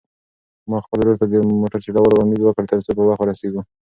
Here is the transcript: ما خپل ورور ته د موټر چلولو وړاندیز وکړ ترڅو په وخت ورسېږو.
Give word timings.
ما 0.69 0.77
خپل 0.85 0.97
ورور 1.01 1.15
ته 1.21 1.25
د 1.31 1.33
موټر 1.61 1.79
چلولو 1.85 2.11
وړاندیز 2.15 2.41
وکړ 2.43 2.63
ترڅو 2.71 2.91
په 2.97 3.03
وخت 3.07 3.19
ورسېږو. 3.21 3.61